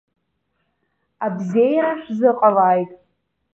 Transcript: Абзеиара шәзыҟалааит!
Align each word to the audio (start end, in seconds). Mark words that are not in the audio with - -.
Абзеиара 1.25 1.93
шәзыҟалааит! 2.01 2.91